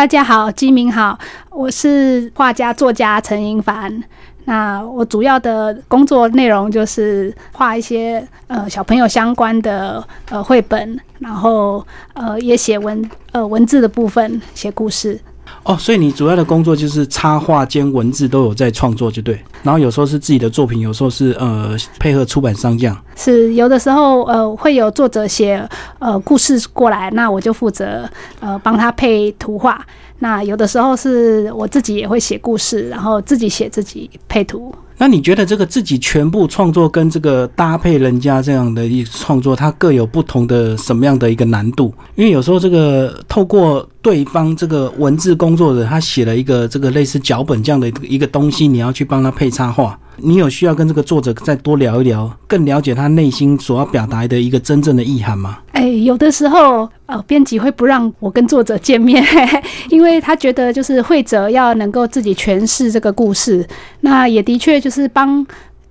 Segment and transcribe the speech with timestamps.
[0.00, 1.18] 大家好，鸡鸣好，
[1.50, 4.02] 我是画家作家陈英凡。
[4.46, 15.20] 那我主要的工作内容就是画一些呃小朋友相关的呃绘本，然后呃也写文呃文字的部分，写故事。
[15.62, 19.38] 哦，所以你主要的工作就是插画兼文字都有在创作，就对。
[19.62, 22.96] 然后有时候是自己的作品，有时候是呃配合出版商这样。
[23.14, 28.08] 是有的时候呃会有作者写呃故事过来，那我就负责
[28.40, 29.84] 呃帮他配图画。
[30.20, 34.74] 那有的时候是我自己也会写故事，然后自己写自己配图。
[35.02, 41.90] 那你觉得这个自己全部创作跟这个搭配人家这样的一创作，它各有不同的什么样的一个难度？
[42.16, 49.98] 因为有时候这个透过对方这个文字工作者，他写了一个这个类似脚本这样的一个东西，你要去帮他配插画。
[50.22, 55.60] 你有需要跟这个作者再多聊一聊，更了解他内心所要表达的一个真正的意涵吗？
[55.72, 59.24] 哎，有的时候，呃，编辑会不让我跟作者见面，
[59.88, 63.66] 因为他觉得就是会者要能够自己诠释这个故事。
[64.00, 65.46] 那也的确就是帮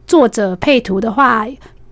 [0.08, 1.48] 作者配图的话。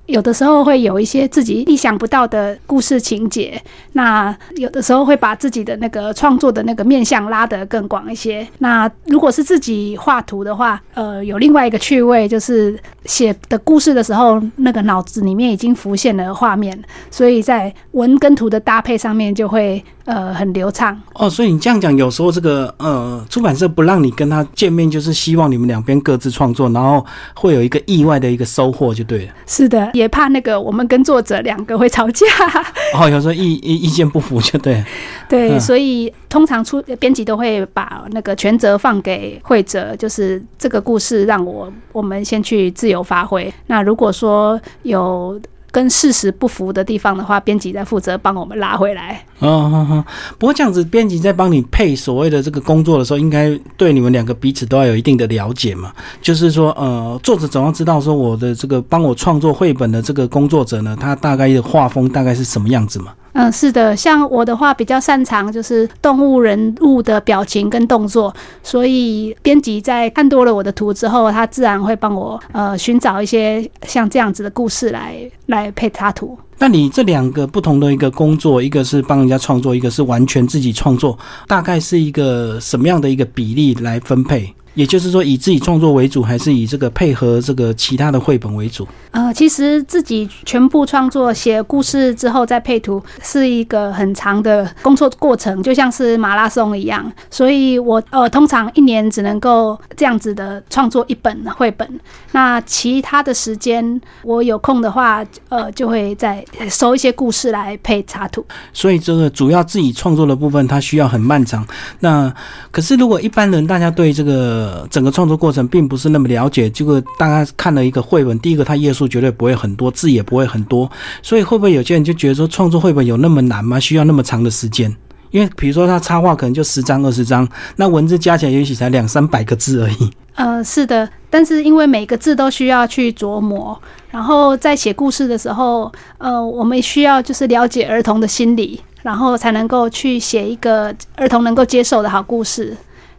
[0.08, 3.62] 有的时候会有一些自己意想不到的故事情节，
[3.94, 8.48] 那有的时候会把自己的那个创作的那个面向拉得更广一些。
[8.60, 19.84] 那如果是自己画图的话，呃，有另外一个趣味，就是写的故事的时候，那个脑子里面已经浮现了画面，所以在文跟图的搭配上面就会。
[20.08, 27.06] 呃，很流畅哦，所以你这样讲，有时候这个呃，出版社不让你跟他见面，就是希望你们两边各自创作，然后
[27.36, 29.34] 会有一个意外的一个收获，就对了。
[29.46, 32.26] 是的，也怕那个我们跟作者两个会吵架。
[32.98, 34.84] 哦，有时候意意意见不符，就对。
[35.28, 43.54] 对，所以通常出编辑都会把那个全责放给会者，就是这个故事让我我们先去自由发挥。
[43.66, 45.38] 那如果说有。
[45.78, 49.24] 跟事实不符的地方的话，编辑在负责帮我们拉回来。
[49.38, 50.04] 哦，
[50.40, 55.94] 不过这样子，编辑在帮你配所谓的这个工作的时候，应该对你们两个彼此都要有一定的了解嘛。
[56.20, 63.14] 就是说，呃，作者总要知道说我的这个帮我创作绘本的这个工作者呢，他大概的画风大概是什么样子嘛。
[63.40, 68.34] 嗯，是的，像我的话比较擅长就是动物人物的表情跟动作，
[68.64, 75.16] 所以编辑在看多了我的图之后，他自然会帮我呃寻找一些像这样子的故事来
[75.46, 76.36] 来配插图。
[76.58, 81.16] 那你这两个不同的一个工作，一个是帮人家创作，一个是完全自己创作，
[81.48, 84.52] 大概是一个什么样的一个比例来分配？
[84.78, 88.88] 也就是说，以自己创作为主，还是以这个配合这个其他的绘本为主？
[89.10, 97.12] 呃，其实自己全部创作写故事之后再配图，是一个很长的工作过程，就像是马拉松一样。
[97.32, 102.00] 所以我呃，通常一年只能够这样子的创作一本绘本。
[102.34, 108.46] 那其他的时间，我有空的话，呃，就会再收一些故事来配插图。
[108.72, 111.66] 所以这个主要自己创作的部分，它需要很漫长。
[112.02, 112.32] 那
[112.70, 120.92] 可是如果一般人大家对这个呃，整个创作过程并不是那么了解，结果大概看了一个绘本，第一个它页数绝对不会很多，字也不会很多，
[121.24, 123.80] 所以会不会有些人就觉得说创作绘本有那么难吗？
[123.80, 124.94] 需要那么长的时间？
[125.32, 127.48] 因为比如说他插画可能就十张二十张，
[127.78, 130.12] 那文字加起来也许才两三百个字而已。
[130.36, 133.80] 呃，是的，但是因为每个字都需要去琢磨，
[134.12, 142.76] 然后在写故事的时候，呃，我们需要就是了解儿童的心理，然后才能够去写一个儿童能够接受的好故事。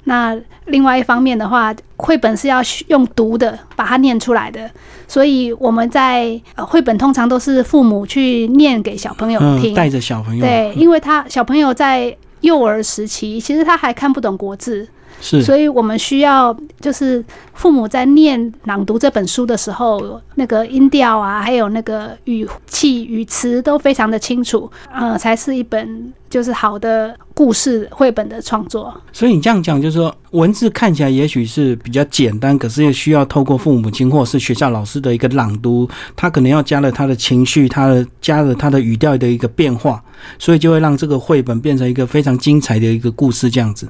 [0.09, 4.69] 那另外一方面的话，绘本是要用读的，把它念出来的，
[5.07, 14.89] 所以我们在绘本通常都是父母去念给小朋友听，带着小朋友，对，因为他小朋友在幼儿时期，其实他还看不懂国字。
[15.21, 17.25] 是，所以我们需要就是
[17.55, 28.95] 父母在念朗读这本书的时候，那个音调啊，还有那个语气语词都非常的清楚，呃，才是一本就是好的故事绘本的创作。
[29.13, 40.01] 所以你这样讲，就是说文字看起来也许是比较简单，可是又需要透过父母亲或是学校老师的一个朗读，他可能要加了他的情绪，他的加了他的语调的一个变化，
[40.39, 43.89] 所以就会让这个绘本变成一个非常精彩的一个故事这样子。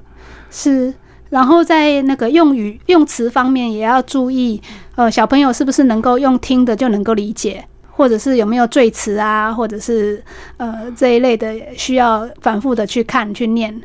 [0.50, 0.94] 是。
[1.30, 4.60] 然后在那个用语用词方面也要注意，
[4.96, 10.22] 呃，小朋友是不是能够用听的就能够理解，或者是有没有赘词啊，或者是
[10.56, 13.80] 呃这一类的需要反复的去看去念。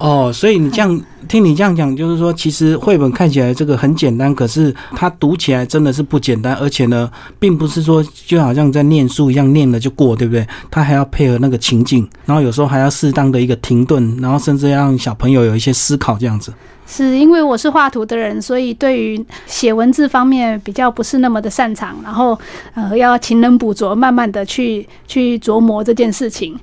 [0.00, 7.10] 哦，所以你这样听你这样讲，就是说，其实绘本看起来这个很简单，可是它读起来真的是不简单，而且呢，
[7.40, 10.46] 并不是说就好像在念书一样念了就过，对不对？
[10.70, 16.52] 它还要配合那个情境，然后有时候还要适当的一个停顿，然后甚至让小朋友有一些思考这样子。
[16.86, 22.38] 是因为我是画图的人，所以对于写文字方面比较不是那么的擅长，然后
[22.74, 26.56] 呃要勤能补拙，慢慢的去去琢磨这件事情。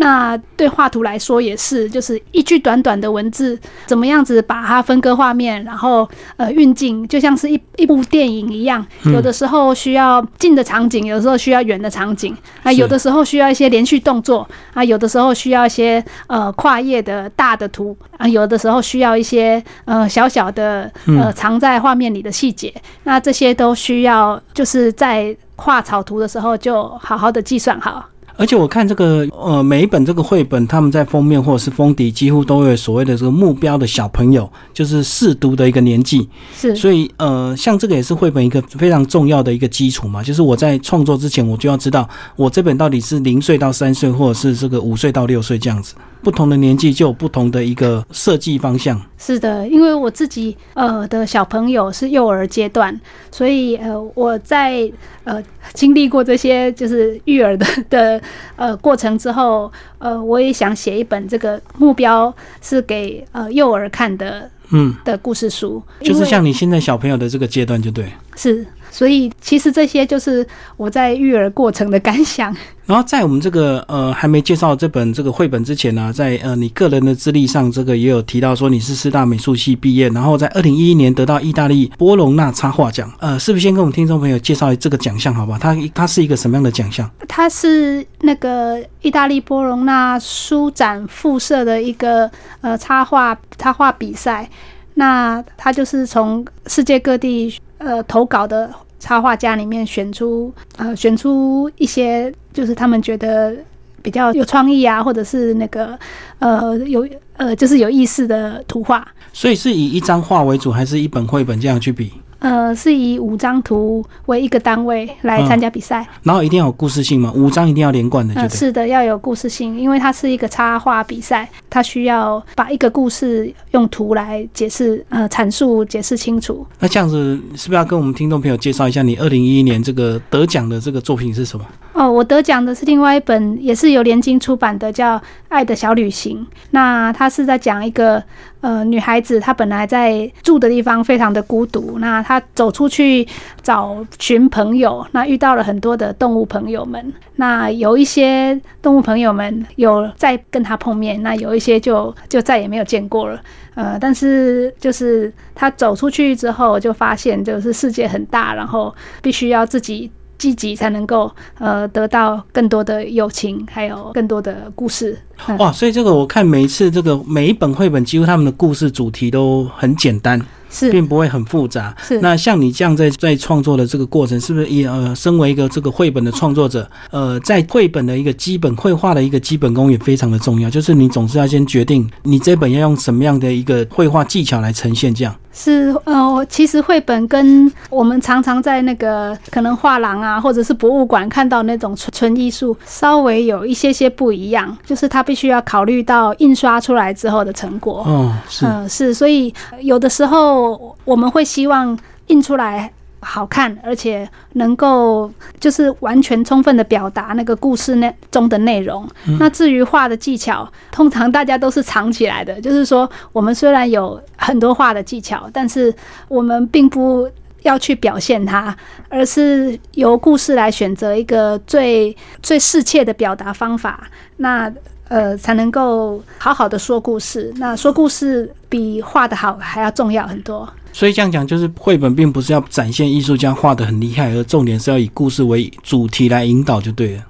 [0.00, 8.86] 那对画图来说也是，就是一句短短的文字，怎么样子把它分割画面，然后呃运镜，就像是一一部电影一样。
[9.06, 22.72] 有的时候需要近的场景，有的时候需要远的场景啊，有的时候需要一些连续动作啊，有的时候需要一些呃跨页的大的图啊，有的时候需要一些呃小小的呃藏在画面里的细节。
[23.02, 28.08] 那这些都需要就是在画草图的时候就好好的计算好。
[28.38, 36.28] 而且我看这个呃每一本这个绘本，他们在封面或者是封底，几乎都有所谓的这个目标的小朋友，就是试读的一个年纪。
[36.54, 45.96] 是，所以呃，像这个也是绘本一个非常重要的一个基础嘛，就是我在创作之前，我就要知道我这本到底是零岁到三岁，或者是这个五岁到六岁这样子。
[46.22, 49.00] 不同的年纪就有不同的一个设计方向。
[49.18, 52.98] 是的，因为我自己呃的小朋友是幼儿阶段，
[53.30, 54.90] 所以呃我在
[55.24, 55.42] 呃
[55.74, 58.20] 经历过这些就是育儿的的
[58.56, 68.12] 呃过程之后，呃我也想写一本这个目标是给呃幼儿看的嗯的故事书，就是像你现在小朋友的这个阶段就对。
[68.36, 68.66] 是。
[68.98, 70.44] 所以其实这些就是
[70.76, 72.52] 我在育儿过程的感想。
[72.84, 83.08] 然后在我们这个呃还没介绍这本这个绘本之前呢，在呃你个人的资历上，这个也有提到说你是师大美术系毕业，然后在二零一一年得到意大利波隆纳插画奖。
[83.20, 85.56] 呃，是不是先跟我们听众朋友介绍这个奖项，好吧？
[85.60, 87.08] 它它是一个什么样的奖项？
[87.28, 92.28] 它是那个意大利波隆纳书展附设的一个
[92.62, 94.50] 呃插画插画比赛。
[94.94, 97.56] 那它就是从世界各地。
[97.80, 98.68] 呃，投稿的
[98.98, 103.54] 插画家里面选出呃，选出一些就是他们觉得
[104.02, 105.98] 比较有创意啊，或者是那个
[106.38, 109.06] 呃有呃就是有意思的图画。
[109.32, 112.12] 所以是以一张画为主，还是一本绘本这样去比？
[112.40, 117.32] 呃，是以五张图为一个单位来参加比赛，然后一定要有故事性吗？
[117.34, 126.64] 五张一定要连贯的，就是的，要有故事性，因为它是一个插画比赛，它需要把一个故事用图来解释，呃，阐述解释清楚。
[126.78, 131.64] 那这样子是不是要跟我们听众朋友介绍一下你二零一一年这个得奖的这个作品是什么？
[131.98, 135.18] 哦，我得奖的是另外一本，也是由联经出版的，叫
[135.48, 136.38] 《爱的小旅行》。
[136.70, 138.22] 那它是在讲一个
[138.60, 143.26] 呃女孩子，她本来在住的地方非常的孤独，那她走出去
[143.64, 147.12] 找寻朋友，那遇到了很多的动物朋友们。
[147.34, 153.40] 那有一些动物朋友们有再跟她碰面，那有一些就就再也没有见过了。
[153.74, 160.08] 呃，但是就是她走出去之后，就发现就是世界很大，然后必须要自己。
[160.38, 165.18] 积极才能够呃得到更多的友情，还有更多的故事。
[165.58, 170.40] 哇，所以这个我看每一次这个每一本绘本，几乎他们的故事主题都很简单。
[170.70, 171.94] 是，并不会很复杂。
[172.02, 180.68] 是，那像你这样在在创作的这个过程，是不是也呃，身为一个这个绘本的创作者，呃，在绘本的一个基本绘画的一个基本功也非常的重要。
[180.68, 185.14] 就是你总是要先决定你这本要用什么样的一个绘画技巧来呈现。
[185.14, 194.76] 这样是呃，其实绘本跟我们常常在那个可能画廊啊，或者是博物馆看到那种纯纯艺术，稍微有一些些不一样。
[194.84, 198.04] 就是它必须要考虑到印刷出来之后的成果。
[198.06, 200.57] 哦，是，嗯，是，所以有的时候。
[201.04, 209.08] 我们会希望印出来好看，而且能够就是完全充分的表达那个故事内中的内容。
[209.40, 212.60] 那至于画的技巧，通常大家都是藏起来的。
[212.60, 215.92] 就是说，我们虽然有很多画的技巧，但是
[216.28, 217.28] 我们并不
[217.62, 218.74] 要去表现它，
[219.08, 224.08] 而是由故事来选择一个最最适切的表达方法。
[224.36, 224.72] 那
[225.08, 227.52] 呃，才能够好好的说故事。
[227.56, 230.68] 那说故事比画的好还要重要很多。
[230.92, 237.24] 所以这样讲，就是绘本并不是要展现艺术家画的很厉害，而重点是要以故事为主题来引导就对了。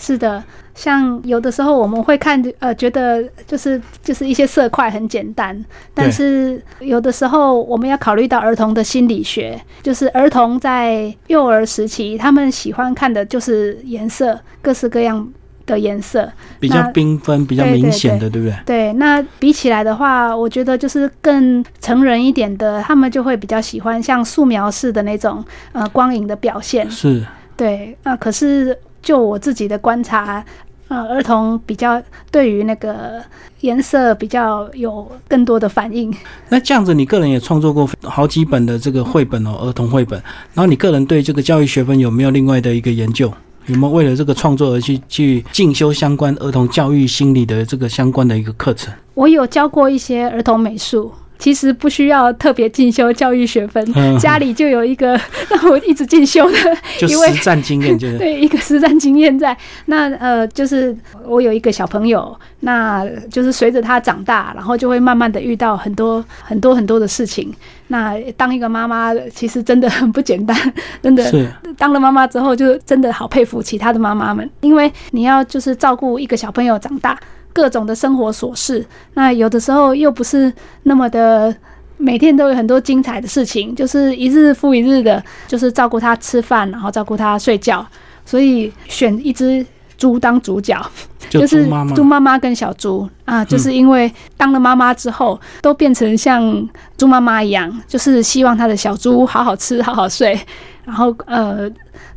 [0.00, 0.40] 是的，
[0.76, 15.28] 像有的时候我们会看，呃，觉得就是就是一些色块很简单，但是有的时候我们要考虑到儿童的心理学，就是儿童在幼儿时期，他们喜欢看的就是颜色，各式各样。
[15.74, 18.56] 的颜色比较缤纷，比较明显的，对不对？
[18.64, 26.90] 对，那比起来的话，我觉得就是更成人一点的，他们就会比较喜欢像素描式的那种呃光影的表现。
[26.90, 27.24] 是，
[27.56, 27.96] 对。
[28.02, 30.42] 那可是就我自己的观察，
[30.88, 33.22] 呃，儿童比较对于那个
[33.60, 36.12] 颜色比较有更多的反应。
[36.48, 40.18] 那这样子，你个人也创作过好几本的这个绘本哦，儿童绘本。
[40.54, 43.32] 然后你个人对这个教育学分有没有另外的一个研究？
[43.68, 48.92] 有没有为了这个创作而去去进修相关儿童教育心理的这个相关的一个课程？
[49.14, 55.20] 我有教过一些儿童美术，其实不需要特别进修教育学分，嗯家里就有一个
[55.50, 56.56] 让我一直进修的
[56.98, 59.56] 就一位实战经验，就是 对，一个实战经验在。
[59.86, 60.96] 那呃，就是
[61.26, 67.52] 我有一个小朋友，那就是随着他长大，然后就会慢慢的遇到很多很多很多的事情。
[67.88, 70.56] 那当一个妈妈，其实真的很不简单，
[71.02, 71.24] 真的。
[71.24, 77.18] 是当了妈妈之后，就真的好佩服其他的妈妈们，因为你要就是照顾一个小朋友长大，
[77.52, 80.52] 各种的生活琐事，那有的时候又不是
[80.84, 81.54] 那么的。
[82.00, 87.84] 每天都有很多精彩的事情，就是一日复一日的，就是照顾他吃饭，然后照顾他睡觉，
[88.24, 89.66] 所以选一只
[89.98, 90.80] 猪当主角，
[91.28, 91.64] 就是
[91.94, 92.38] 猪妈妈。
[92.38, 100.38] 跟小猪啊，就是因为当了妈妈之后，都变成像猪妈妈一样，就是希望他的小猪好好吃、好好睡，
[100.84, 101.68] 然后呃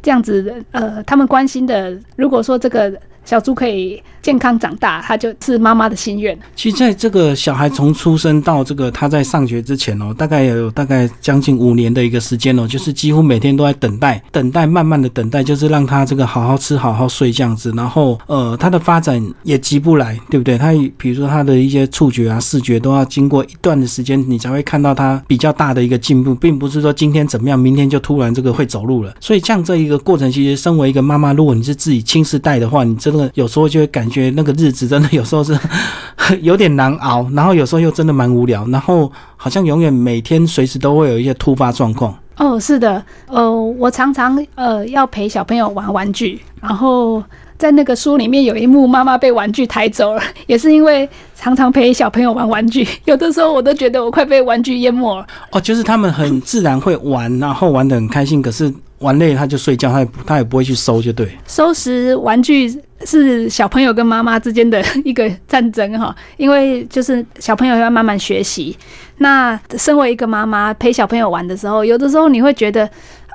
[0.02, 6.38] 这样子呃，他们关心的，如果说这个小猪可以健康长大，他就是妈妈的心愿。
[6.56, 17.72] 其实在这个小孩从出生到这个他在上学之前哦，大概有大概将近五年的一个时间哦，就是几乎每天都在等待，等待，慢慢的等待，就是让他这个好好吃、好好睡这样子。
[17.75, 20.58] 然后呃，他的发展也急不来，对不对？
[20.58, 29.13] 他比如说他的一些触觉啊、视觉都要经过一段的时间，你才会看到他比较大的一个进步，并不是说今天怎么样，明天就突然这个会走路了。
[29.20, 35.58] 所以像这一个过程，其实身为一个妈妈，如果你是自己亲自带的话，你这真的有时候就会感觉那个日子真的有时候是
[36.41, 42.18] 有点难熬，然后有时候又真的蛮无聊，然后好像永远每天随时都会有一些突发状况。
[42.38, 47.24] 哦，是的，呃，我常常呃要陪小朋友玩玩具，然后
[47.58, 55.27] 在那个书里面有一幕，妈妈被玩具抬走了，也是因为常常陪小朋友玩玩具，有的时候我都觉得我快被玩具淹没了。
[55.51, 61.38] 哦，就是他们很自然会玩，然后玩的很开心，可是玩累了他就睡觉，他也不他也不会去收，就对。
[61.46, 62.74] 收拾玩具
[63.05, 68.75] 是小朋友跟妈妈之间的一个战争哈， 因为就是小朋友要慢慢学习。
[69.17, 72.89] 那身为一个妈妈陪小朋友玩的时候，有的时候你会觉得。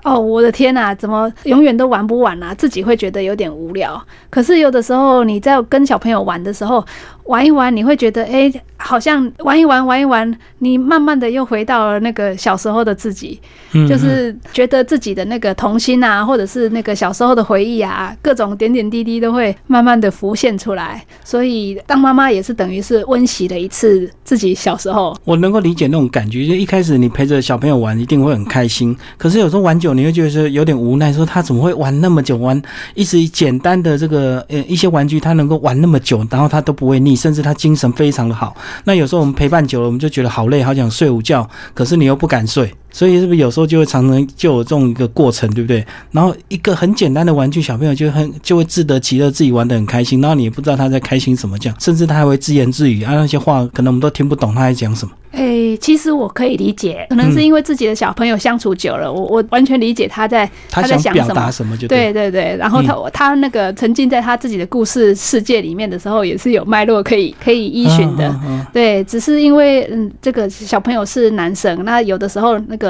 [0.04, 2.54] 哦，我的天呐，怎么永远都玩不完啊？
[2.54, 4.00] 自己会觉得有点无聊。
[4.30, 6.84] 可是有的时候你在跟小朋友玩的时候，
[7.26, 13.40] 玩一玩，你会觉得，哎，好像玩一玩，玩一玩，你慢慢的又回到了那个小时候的自己，
[13.72, 21.04] 嗯就是觉得自己的那个童心啊，或者是那个小时候的回忆啊，各种点点滴滴都会慢慢的浮现出来。
[21.24, 25.16] 所以当妈妈也是等于是温习了一次自己小时候。
[25.24, 28.96] 我能够理解那种感觉，就一开始你陪着小朋友玩，一定会很开心。
[29.16, 32.60] 可是有时候玩久，你会觉得说有点无奈，说他怎么会玩那么久，玩
[32.94, 38.54] 一直简单的这个呃一些玩具，他能够玩那么久，然后他都不会腻，甚至他精神非常的好。
[38.84, 42.72] 那有时候我们陪伴久了，我们就觉得好累，好想睡午觉，可是你又不敢睡。
[42.96, 45.84] 所以是不是有时候就会常常就有这种一个过程，对不对？
[46.12, 55.12] 然后一个很简单的玩具，小朋友就很就会自得其乐，自己玩的很开心，然后你也不知道他在开心什么这样，甚至他还会自言自语啊，那些话可能我们都听不懂他在讲什么。
[55.32, 61.50] 诶、其实我可以理解，可能是因为自己的小朋友相处久了，我我完全理解他在他在想什么表达。
[61.50, 68.34] 什么就对对对，然后他、他那个沉浸在他自己的故事世界里面的时候，也是有脉络可以可以依循的。
[68.72, 72.85] 对，只是因为嗯，这个小朋友是男生，那有的时候那个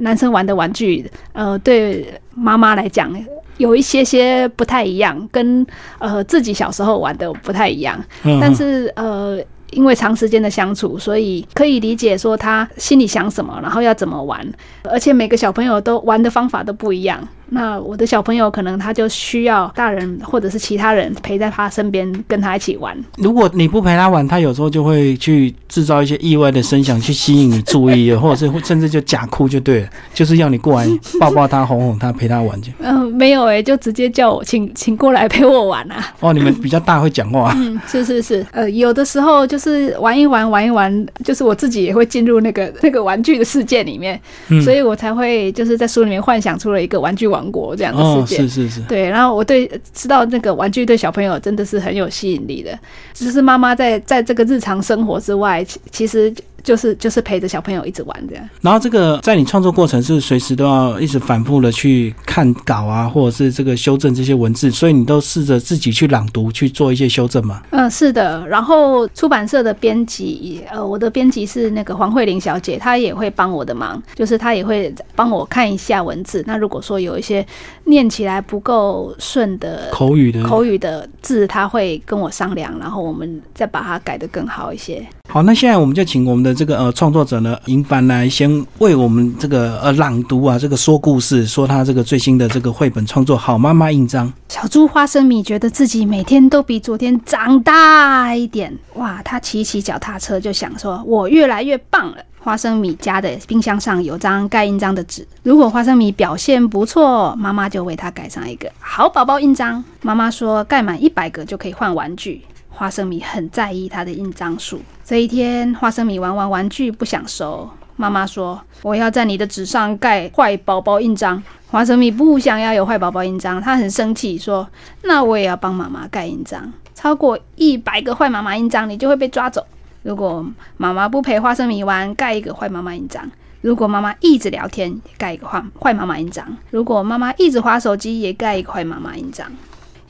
[0.00, 3.12] 男生玩的玩具，呃，对妈妈来讲。
[3.56, 5.64] 有一些些不太一样，跟
[6.00, 9.38] 呃自己小时候玩的不太一样，嗯但是呃，
[9.70, 14.44] 因为长时间的相处，所以可以理解说他心里想什么，然后要怎么玩，
[14.82, 17.16] 而且每个小朋友都玩的方法都不一样。
[17.54, 22.96] 那我的小朋友可能他就需要大人或者是其他人陪在他身边，跟他一起玩。
[23.16, 30.88] 如果你不陪他玩，他有时候就会去制造一些意外的声响，去吸引你注意，或者是会甚至就假哭就对了，就是要你过来
[31.20, 32.72] 抱抱他、哄哄他、陪他玩去。
[32.80, 36.04] 嗯、没有诶、就直接叫我请请过来陪我玩啊。
[36.20, 48.42] 哦，你们比较大会讲话， 嗯，是是是，呃，有的时候就是玩一玩，玩一玩，就是我自己也会进入那个那个玩具的世界里面，嗯所以我才会就是在书里面幻想出了一个玩具王国这样的哦，世界。
[48.42, 52.78] 是是是，对，然后我对知道那个玩具对小朋友真的是很有吸引力的，
[53.12, 56.32] 只是妈妈在在这个日常生活之外，其其实
[56.64, 58.48] 就是就是陪着小朋友一直玩这样。
[58.62, 67.62] 然后这个在你创作过程是随时都要一直反复的去看稿啊，或者是这个修正这些文字，所以你都试着自己去朗读去做一些修正嘛。
[67.70, 68.44] 嗯，是的。
[68.48, 76.42] 然后出版社的编辑，呃，我的编辑是那个黄慧玲小姐，她也会帮我的忙，就是她也会帮我看一下文字。
[76.46, 77.46] 那如果说有一些
[77.84, 85.06] 念起来不够顺的口语的口语的字，她会跟我商量，然后我们再把它改得更好一些。
[85.30, 94.28] 好，那现在我们就请我们的这个呃创作者呢，银凡来先为我们这个呃朗读啊，这个说故事，说他这个最新的这个绘本创作《好妈妈印章》。
[94.48, 99.20] 小猪花生米觉得自己每天都比昨天长大一点，哇！
[99.24, 109.82] 他骑骑脚踏车就想说：“我越来越棒了。”花生米家的冰箱上有张盖印章的纸，如果花生米表现不错，妈妈就为他盖上一个好宝宝印章。
[110.02, 112.42] 妈妈说盖满一百个就可以换玩具。
[112.74, 114.80] 花生米很在意他的印章数。
[115.04, 121.40] 这一天，花生米玩完玩具不想收，妈妈说：“我要在你的纸上盖坏宝宝印章。”
[121.70, 124.68] 花生米不想要有坏宝宝印章，他很生气，说
[125.02, 126.72] ：“那我也要帮妈妈盖印章。
[126.94, 129.64] 超过一百个坏妈妈印章，你就会被抓走。
[130.02, 130.44] 如果
[130.76, 133.24] 妈妈不陪花生米玩，盖一个坏妈妈印章；
[133.60, 139.46] 如果妈妈一直聊天，盖一个坏坏妈妈印章；如果妈妈一直划手机，也盖一个坏妈妈印章。”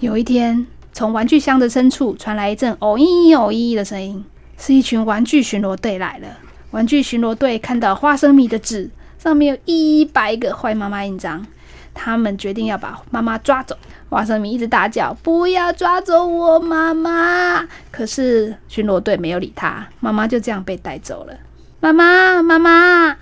[0.00, 0.66] 有一天。
[0.94, 4.24] 从玩具箱的深处传来一阵“哦咦哦咦”的声音，
[4.56, 6.28] 是一群玩具巡逻队来了。
[6.70, 11.44] 玩具巡逻队看到花生米的纸上面有一百个坏妈妈印章，
[11.92, 13.76] 他们决定要把妈妈抓走。
[14.08, 21.36] 花生米一直大叫：“不要抓走我妈妈！”可是巡逻队没有理他，妈妈就这样被带走了。
[21.80, 23.16] 妈妈，妈妈！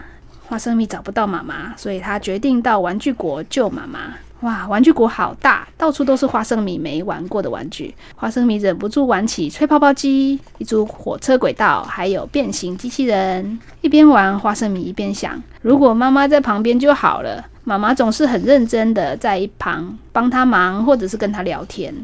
[0.46, 4.12] 花生米找不到妈妈，所以他决定到玩具国救妈妈。
[4.42, 7.94] 哇，玩具国好大，到处都是花生米没玩过的玩具。
[8.16, 13.58] 花生米忍不住玩起吹泡泡机、一组火车轨道，还有变形机器人。
[13.82, 17.44] 一边玩，花生米一边想：如果妈妈在旁边就好了。
[17.64, 21.94] 妈妈总是很认真的在一旁帮他忙，或者是跟他聊天。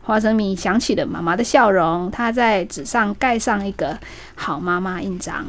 [0.00, 3.98] 花生米想起了妈妈的笑容，他在纸上盖上一个
[4.36, 5.44] 好妈妈印章。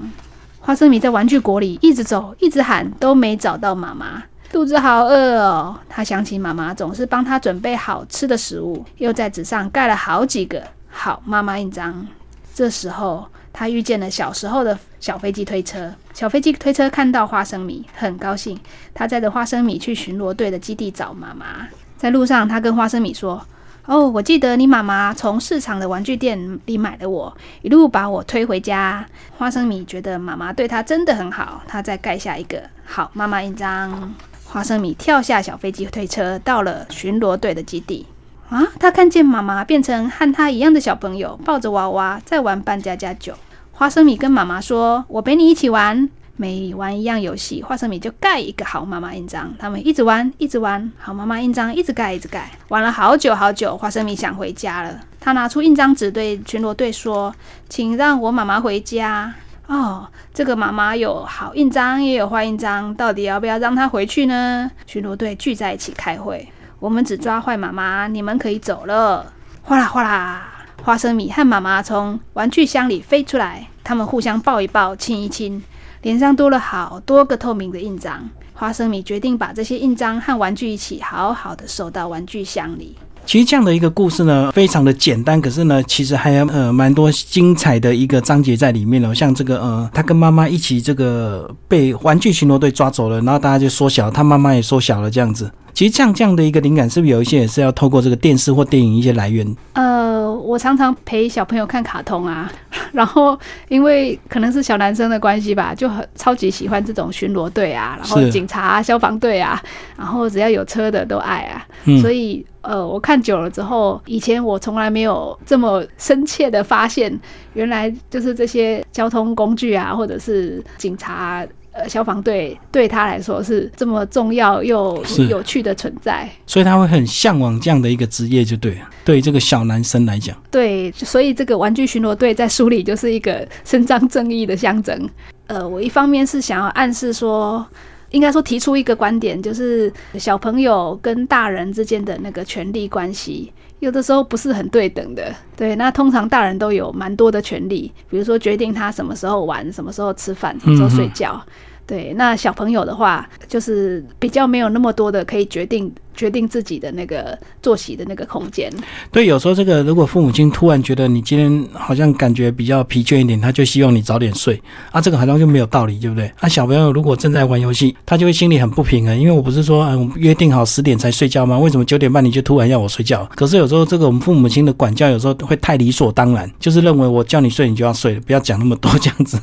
[0.60, 4.24] 花生米在玩具国里一直走，一直喊，都没找到妈妈。
[4.52, 12.08] 肚子好饿哦，他想起妈妈总是帮他准备好吃的食物，又在纸上盖了好几个好妈妈印章。
[12.54, 15.94] 这时候，他遇见了小时候的小飞机推车。
[16.14, 18.60] 小飞机推车看到花生米，很高兴。
[18.94, 21.68] 他载着花生米去巡逻队的基地找妈妈。
[21.96, 23.46] 在路上，他跟花生米说
[23.86, 29.06] ：“哦，我记得你妈妈从市场的玩具店里买了我，一路把我推回家。”
[29.38, 34.14] 花生米觉得妈妈对他真的很好，他再盖下一个好妈妈印章。
[34.52, 38.06] 花生米跳下小飞机推车，到了巡逻队的基地。
[38.50, 43.34] 啊，他看见妈妈变成和他一样的小朋友，抱着娃娃在玩扮家家酒。
[43.72, 49.54] 花生米跟妈妈说：“我陪你一起玩。”每玩一样游戏，花生米就盖一个好妈妈印章。
[49.60, 52.50] 他们一直玩，一直玩，好妈妈印章一直盖，一直盖。
[52.70, 55.00] 玩了好久好久，花生米想回家了。
[55.20, 57.36] 他拿出印章纸对巡逻队说
[57.70, 59.34] ：“请让我妈妈回家。”
[59.70, 64.72] 哦，这个妈妈有好印章，也有坏印章，到底要不要让她回去呢？
[64.88, 69.32] 巡逻队聚在一起开会，我们只抓坏妈妈，你们可以走了。
[69.62, 75.64] 哗啦哗啦，花生米和妈妈从玩具箱里飞出来，他们互相抱一抱，亲一亲，
[76.02, 78.28] 脸上多了好多个透明的印章。
[78.56, 82.98] 花生米决定把这些印章和玩具一起好好的收到玩具箱里。
[83.26, 89.14] 其实这样的一个故事呢，非常的简单，可是呢，其实还有呃蛮多精彩的一个章节在里面了。
[89.14, 95.52] 像这个呃，他跟妈妈一起这个被玩具巡逻队抓走了，然后大家就缩小，他妈妈也缩小了这样子。
[95.80, 99.48] 其实像这样的一个灵感，是不是有一些也是要透过这个电视或电影一些来源？
[99.72, 102.52] 呃，我常常陪小朋友看卡通啊，
[102.92, 103.40] 然后
[103.70, 109.64] 因为可能是小男生的关系吧，就很超级喜欢这种巡逻队啊，然后警察、消防队啊，
[109.96, 111.66] 然后只要有车的都爱啊，
[112.02, 112.46] 所以。
[112.62, 117.18] 呃，我看久了之后，以前我从来没有这么深切的发现，
[117.54, 126.30] 原来就是这些交通工具啊，或者是警察、呃消防队，对他来说是这么重要又有趣的存在。
[126.46, 128.82] 所以他会很向往这样的一个职业，就对了。
[129.06, 135.10] 对这个小男生来讲，对，所以这个玩具巡逻队在书里就是一个伸张正义的象征。
[135.48, 137.66] 呃，我一方面是想要暗示说。
[138.12, 145.34] 应该说提出一个观点，就是小朋友跟大人之间的那个权利关系，有的时候不是很对等的。
[145.56, 151.42] 对，那通常大人都有蛮多的权利，比如说决定他什么时候玩、什么时候吃饭、什么时候睡觉。
[151.86, 158.72] 对，那小朋友的话，就是比较没有那么多的可以决定决定自己的那个作息的那个空间。
[159.12, 166.32] 对，有时候这个如果父母亲突然觉得你今天好像感觉比较疲倦一点，他就希望你早点睡啊，这个好像就没有道理，对不对？
[166.42, 171.58] 那小朋友如果正在玩游戏，他就会心里很不平衡，因为我不是说啊，我们约定好十点才睡觉吗？
[171.58, 173.30] 为什么九点半你就突然要我睡觉？
[173.36, 179.40] 可是有时候这个我们父母亲的管教有时候会太理所当然，就是认为我叫你睡你就要睡，不要讲那么多这样子。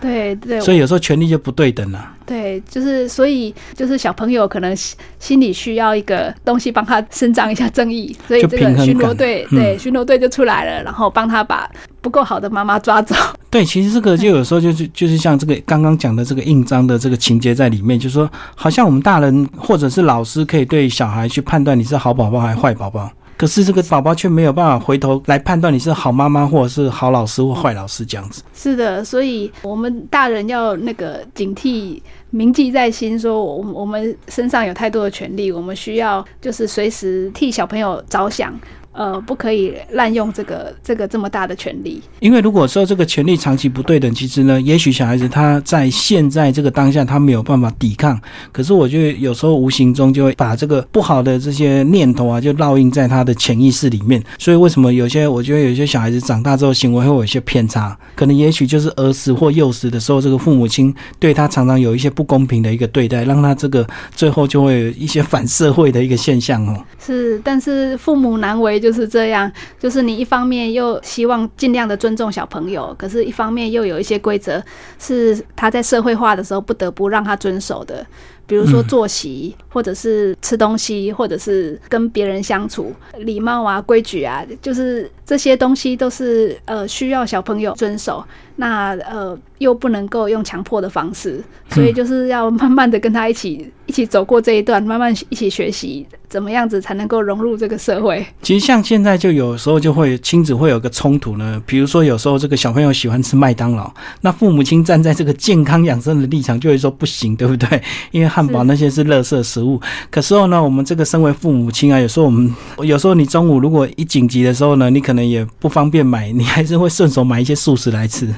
[0.00, 2.12] 对对，所以有时候权力就不对等了。
[2.30, 4.72] 对，就是所以就是小朋友可能
[5.18, 11.68] 心里需要一个东西帮他伸张一下正义，所以这个巡逻队对巡逻队就出来了，然后帮他把
[12.00, 13.16] 不够好的妈妈抓走。
[13.50, 23.10] 对，其实这个就有时候就是就是像这个刚刚讲的这个印章的这个情节在里面，就是说，好像我们大人或者是老师可以对小孩去判断你是好宝宝还是坏宝宝，
[23.40, 28.42] 可是这个宝宝却没有办法回头来判断你是好妈妈或者是好老师或坏老师这样子。
[28.52, 31.98] 是的，所以我们大人要那个警惕、
[32.28, 38.52] 铭记在心，说我我们身上有太多的权利，我们需要就是随时替小朋友着想。
[38.92, 42.02] 呃，不可以滥用这个这个这么大的权利。
[42.18, 54.20] 因为如果说这个权利长期不对等，其实呢，也许小孩子他在现在这个当下他没有办法抵抗，可是我觉得有时候无形中就会把这个不好的这些念头啊，就烙印在他的潜意识里面。
[54.38, 66.84] 所以为什么有些我觉得有些小孩子长大之后行为会有一些偏差，可能也许就是儿时或幼时的时候，这个父母亲对他常常有一些不公平的一个对待，让他这个最后就会有一些反社会的一个现象哦。
[66.98, 68.79] 是，但是父母难为。
[68.80, 74.62] 就是这样，就是你一方面又希望尽量的尊重小朋友，可是一方面又有一些规则
[74.98, 78.06] 是他在社会化的时候不得不让他遵守的，
[78.50, 88.24] 比如说作息，或者是吃东西，或者是跟别人相处礼貌啊、规矩啊，就是这些东西都是呃需要小朋友遵守。
[88.56, 96.06] 那呃又不能够用强迫的方式，所以就是要慢慢的跟他一起一起走过这一段，慢慢一起学习。
[96.28, 98.24] 怎么样子才能够融入这个社会？
[98.40, 101.60] 其实像现在就有时候就会亲子会有个冲突呢。
[101.66, 107.82] 比如说有时候这个小朋友喜欢吃麦当劳，那父母亲站在这个健康养生的立场就会说不行，对不对？
[108.12, 109.80] 因为汉堡那些是垃圾食物。
[110.10, 118.32] 可是候呢，我们这个身为父母亲啊，有时候我们有时候你中午如果一紧急的时候呢，你可能也不方便买，你还是会顺手买一些素食来吃。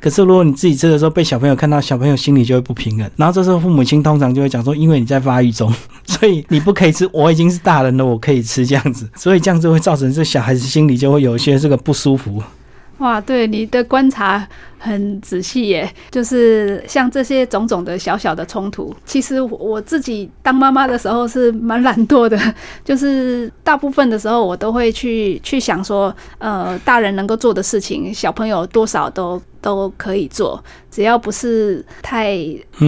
[0.00, 3.10] 可是如果你自己吃的时候被小朋友看到，小朋友心里就会不平衡。
[3.16, 5.70] 然后这时候父母亲通常就会讲说，因为你在发育中，
[6.06, 7.06] 所以你不可以吃。
[7.12, 7.34] 我。
[7.34, 12.40] 已经是大人了，我可以吃这样子，所以这样子会造成这小孩子心里就会有一些这个不舒服。
[13.04, 22.40] 哇，对你的观察很仔细耶，就是像这些种种的小小的冲突，其实我自己当妈妈的时候是蛮懒惰的，
[22.82, 32.38] 就是大部分的时候我都会去去想说，呃，大人能够做的事情，小朋友多少都都可以做，只要不是太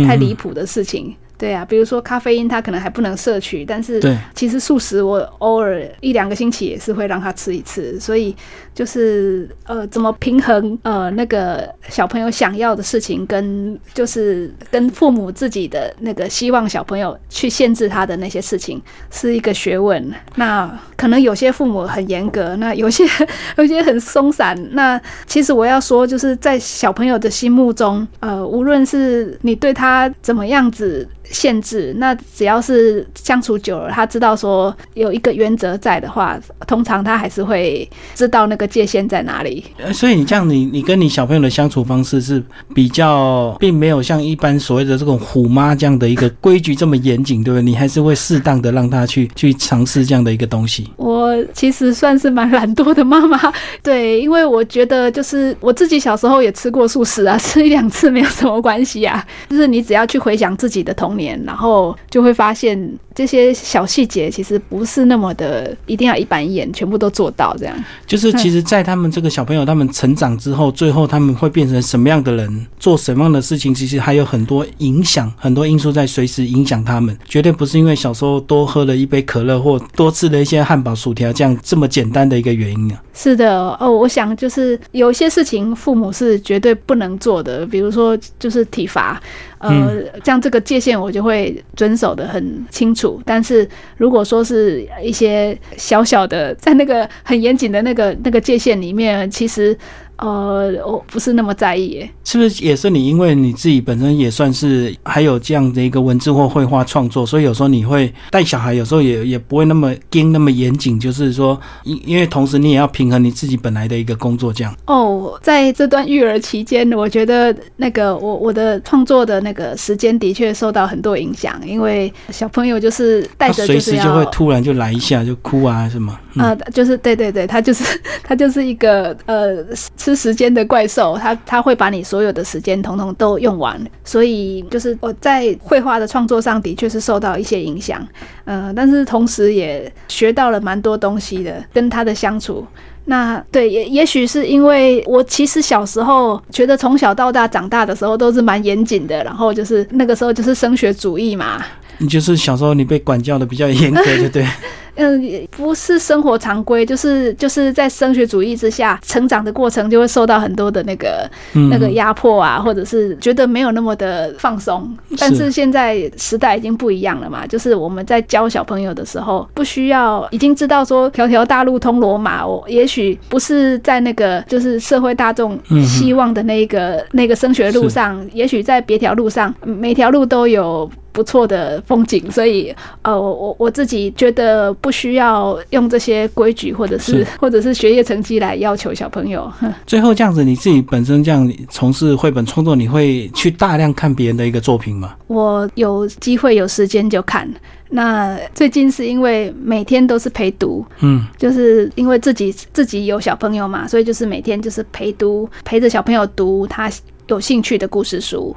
[0.07, 1.14] 太离谱的事情。
[1.38, 4.00] 对啊，比如说咖啡因，他可能还不能摄取，但是
[4.35, 8.35] 其实素食我偶尔一两个星期也是会让他吃一次，所以
[8.76, 18.78] 就是呃，怎么平衡呃那个小朋友想要的事情，跟就是跟父母自己的那个希望小朋友去限制他的那些事情，
[19.10, 20.12] 是一个学问。
[20.34, 23.02] 那可能有些父母很严格，那有些
[23.56, 24.54] 有些很松散。
[24.72, 31.08] 那其实我要说，就是在小朋友的心目中，呃，无论是你对他怎么样子。
[31.28, 39.64] 限制，那只要是相处久了，他知道说有一个原则在的话，通常他还是会知道那个界限在哪里。
[39.92, 42.42] 所以你这样，你你跟你小朋友的相处方式是
[42.74, 47.62] 比较，并没有像一般所谓的这种虎妈这样的一个规矩这么严谨，对不对？
[47.62, 50.88] 你还是会适当的让他去去尝试这样的一个东西。
[50.96, 53.52] 我其实算是蛮懒惰的妈妈，
[53.83, 61.16] 对，因为我觉得就是我自己小时候也吃过素食啊，吃一两次没有什么关系啊，就是你只要去回想自己的童。
[61.16, 62.79] 年，然后就会发现
[63.16, 67.74] 这些小细节其实不是那么的一定要一板一眼全部都做到这样。
[68.07, 77.16] 就是其实，在他们这个小朋友他们成长之后，最后他们会变成什么样的人，做什么样的事情，其实还有很多影响，很多因素在随时影响他们。
[77.24, 83.02] 绝对不是因为小时候多喝了一杯可乐或多吃了一些汉堡、薯条这样这么简单的一个原因啊。
[83.18, 89.18] 是的，哦，我想就是有些事情父母是绝对不能做的，比如说就是体罚。
[89.59, 99.76] 呃，像这个界限我就会遵守的很清楚，但是如果说是一些小小的，在那个很严谨的那个那个界限里面，其实。
[100.18, 102.11] 呃，我不是那么在意，耶。
[102.24, 103.07] 是不是也是你？
[103.07, 114.74] 因为你自己本身也算是还有这样的一个文字或绘画创作，所以有时候你会带小孩，有时候也也不会那么盯那么严谨，就是说，因因为同时你也要平衡你自己本来的一个工作，这样。
[114.87, 126.18] 哦，在这段育儿期间，我觉得那个我我的创作的那个时间的确受到很多影响，因为小朋友就是带着随时就会突然就来一下就哭啊什么。
[126.38, 127.85] 呃，就是对对对，他就是
[128.24, 129.64] 他就是一个呃。
[130.06, 138.06] 吃时间的怪兽，他他会把你所有的时间统统都用完，所以就是我在绘画的创作上的确是受到一些影响，
[138.44, 142.64] 嗯，但是同时也学到了蛮多东西的，跟他的相处。
[143.06, 151.60] 那对，也也许是因为我其实小时候觉得从小到大长大的时候都是蛮严谨的，然后就是那个时候就是升学主义嘛。
[151.98, 154.46] 你就是小时候你被管教的比较严格，对不对？
[154.98, 161.30] 嗯，不是生活常规，就是就是在升学主义之下成长的过程，就会受到很多的那个
[161.70, 164.90] 那个压迫啊，或者是觉得没有那么的放松。
[165.18, 180.90] 但是现在时代已经不一样了嘛，就是我们在教小朋友的时候，不需要已经知道说条条大路通罗马，我也许不是在那个就是社会大众希望的那个那个升学路上，也许在别条路上，每条路都有。
[181.16, 189.50] 不错的风景，所以呃，我我我自己觉得不需要用这些规矩或者是或者是学业成绩来要求小朋友。
[189.87, 195.14] 最后这样子，你自己本身这样从事绘本创作，你会去大量看别人的一个作品吗？
[195.29, 197.50] 我有机会有时间就看。
[197.88, 206.90] 那最近是因为每天都是陪读，嗯，就是因为自己自己有小朋友嘛，所以就是每天就是陪读，陪着小朋友读他。
[207.28, 208.54] 有兴趣的故事书，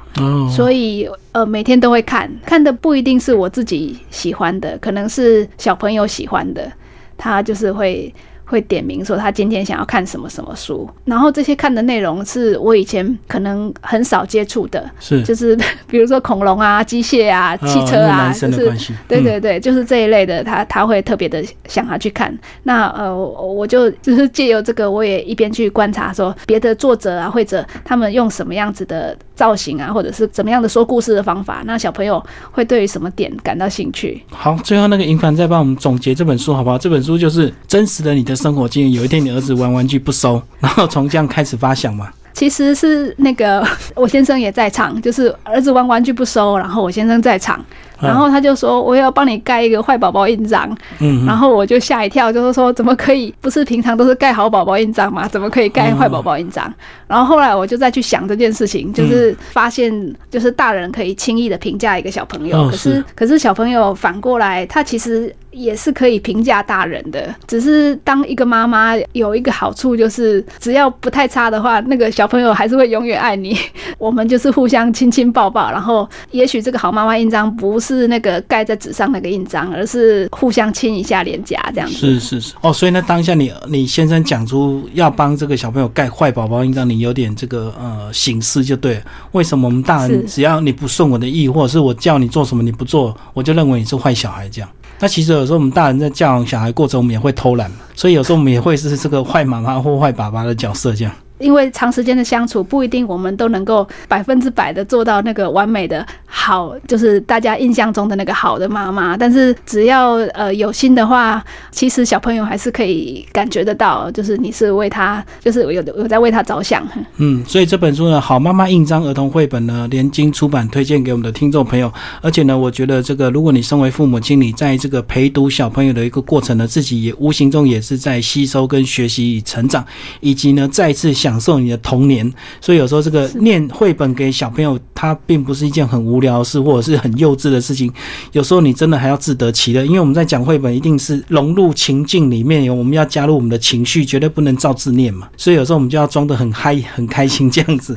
[0.54, 6.70] 所以呃每天都会看，看的不一定是我自己喜欢的，可能是小朋友喜欢的，
[7.16, 8.12] 他就是会。
[8.50, 15.22] 会点名说他今天想要看什么什么书，然后这些看的内容是我以前可能很少接触的，是。
[15.22, 22.36] 就是 比如说恐龙啊、机械啊、汽车啊，就是对对对，就是这一类的，他他会特别的想要去看。
[22.64, 34.20] 那呃，我就就是借由这个，我也一边去观察说别的作者啊或者他们用什么样子的造型啊，或者是怎么样的说故事的方法，那小朋友会对于什么点感到兴趣？
[34.30, 36.76] 好，最后那个银凡再帮我们总结这本书好不好？
[36.76, 38.40] 这本书就是真实的你的。
[38.40, 42.08] 生活经验，有一天你儿子玩玩具不收，然后从这样开始发想嘛？
[42.32, 47.64] 其实是那个 我先生也在场，就是儿子玩玩具不收，然后我先生在场。
[48.00, 53.30] 然后他就说：“我要帮你盖一个坏宝宝印章。”嗯，然后我就吓一跳，就是说怎么可以？
[53.42, 55.28] 不是平常都是盖好宝宝印章吗？
[55.28, 56.72] 怎么可以盖坏宝宝印章？
[57.06, 59.92] 然后后来我就再去想这件事情，就是发现，
[60.30, 67.34] 就是大人可以轻易的评价一个小朋友，可是可是小朋友反过来，他其实也是可以评价大人的。
[67.46, 73.56] 只是当一个妈妈有一个好处，就是只要不太差的话，那个小朋友还是会永远爱你。
[73.96, 78.10] 我们就是互相亲亲抱抱，然后也许这个好妈妈印章不是。
[78.10, 81.94] 那个盖在纸上那个印章，而是互相亲一下脸颊这样子。
[81.94, 89.00] 是是是哦，所以呢，当下你你先生讲出要帮这个小朋友盖坏宝宝印章，你有点这个呃形式就对。
[89.30, 94.68] 为什么我们大人只要你不顺我的意，或者是我叫你做什么你不做，我就认为你是坏小孩这样？
[95.00, 101.12] 那其实有时候我们大人在教养小孩过程，我们也会偷懒嘛，所以有时候我们也会是这个坏妈妈或坏爸爸的角色这样。
[101.40, 109.16] 因为长时间的相处，不一定我们都能够百分之百的做到那个完美的好，就是大家印象中的那个好的妈妈。
[109.16, 116.86] 但是只要呃有心的话，其实小朋友还是可以感觉得到，就是你是为他，就是有有在为他着想。
[117.16, 121.90] 嗯，所以这本书呢，《好妈妈印章儿童绘本》呢，连经出版推荐给我们的听众朋友。
[122.20, 129.82] 而且呢，我觉得这个，如果你身为父母亲，你在这个陪读小朋友的一个过程呢，自己也无形中也是在吸收跟学习与成长，
[130.20, 131.29] 以及呢再次想。
[131.30, 132.28] 享受你的童年，
[132.60, 137.88] 所以有时候这个念绘本给小朋友，它并不是一件很无聊的事，或者是很幼稚的事情。
[138.32, 145.28] 有时候你真的还要自得其乐，因为我们在讲绘本，一定是融入情境里面，有我们要加入我们的情绪，绝对不能照字念嘛。
[145.36, 147.96] 所以有时候我们就要装得很嗨、很开心这样子，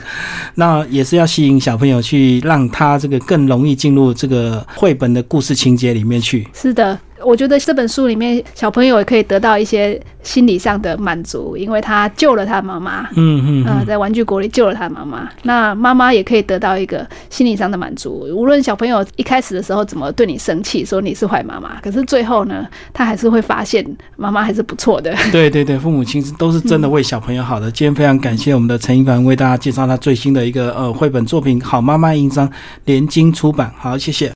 [0.54, 6.48] 那也是要吸引小朋友去，让他这个更容易进入这个绘本的故事情节里面去。
[6.54, 7.00] 是的。
[7.26, 13.08] 我觉得这本书里面，小朋友也可以得到一些心理上的满足，因为他救了他妈妈。
[13.16, 18.28] 嗯嗯嗯，在玩具国里救了他妈妈，那妈妈也可以得到一个心理上的满足。
[18.34, 25.14] 无论小朋友一开始的时候怎么对你生气，说你是坏妈妈，可是最后呢，他还是会发现妈妈还是不错的。
[25.32, 27.72] 对对对，父母亲都是真的为小朋友好的。
[27.72, 32.48] 今天非常感谢我们的陈一凡为大家介绍他最新的一个呃绘本作品《好妈妈印章》，
[32.86, 33.72] 联经出版。
[33.78, 34.32] 好，谢谢。